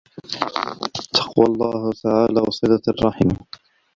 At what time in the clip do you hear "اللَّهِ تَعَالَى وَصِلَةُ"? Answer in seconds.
1.45-2.81